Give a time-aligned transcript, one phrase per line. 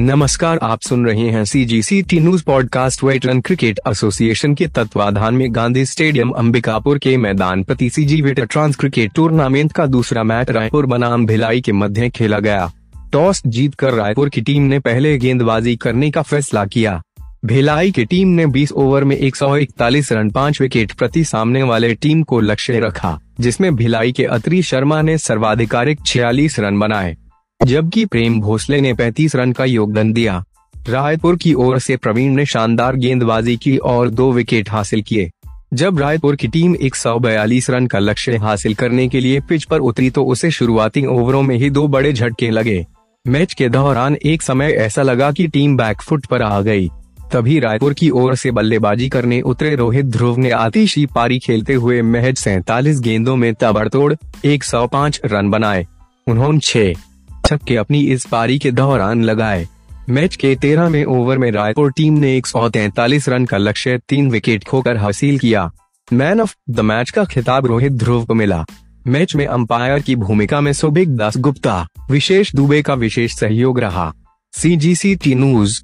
[0.00, 4.66] नमस्कार, आप सुन रहे हैं C G C T news podcast veteran cricket association के
[4.66, 10.22] तत्वाधान में गांधी स्टेडियम, अंबिकापुर के मैदान प्रति C G trans cricket tournament का दूसरा
[10.22, 12.72] मैच रायपुर बनाम भिलाई के मध्य खेला गया।
[13.12, 17.02] टॉस जीतकर रायपुर की टीम ने पहले गेंदबाजी करने का फैसला किया।
[17.44, 22.22] भिलाई की टीम ने 20 ओवर में 141 रन, पाँच विकेट प्रति सामने वाले टीम
[22.22, 27.16] को लक्ष्य रखा, जिसमें भिलाई के अत्री शर्मा ने सर्वाधिकारिक 46 रन बनाए।
[27.60, 30.44] जबकि प्रेम भोसले ने 35 रन का योगदान दिया।
[30.88, 35.30] रायपुर की ओर से प्रवीण ने शानदार गेंदबाजी की और दो विकेट हासिल किए।
[35.74, 40.10] जब रायपुर की टीम 142 रन का लक्ष्य हासिल करने के लिए पिच पर उतरी
[40.10, 42.86] तो उसे शुरुआती ओवरों में ही दो बड़े झटके लगे।
[43.24, 46.88] मैच के दौरान एक समय ऐसा लगा कि टीम बैकफुट पर आ गई।
[47.32, 52.00] तभी रायपुर की ओर से बल्लेबाजी करने उतरे रोहित ध्रुव ने आतिशी पारी खेलते हुए
[52.02, 55.86] महज सैतालीस गेंदों में तबड़तोड़ 105 रन बनाए।
[56.26, 57.07] उन्होंने छह
[57.48, 59.66] छक्के अपनी इस पारी के दौरान लगाए।
[60.08, 63.98] मैच के तेरह में ओवर में रायपुर टीम ने एक सौ तैंतालीस रन का लक्ष्य
[64.08, 65.70] तीन विकेट खोकर हासिल किया।
[66.12, 68.64] मैन ऑफ़ द मैच का खिताब रोहित ध्रुव को मिला।
[69.06, 74.12] मैच में अंपायर की भूमिका में सुबिक दास गुप्ता विशेष दुबे का विशेष सहयोग रहा।
[74.52, 75.80] सी जी सी टी न्यूज़